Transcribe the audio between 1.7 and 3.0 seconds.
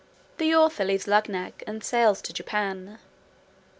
sails to Japan.